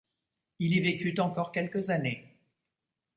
Il 0.57 0.73
y 0.73 0.79
vécut 0.79 1.19
encore 1.19 1.51
quelques 1.51 1.91
années. 1.91 2.35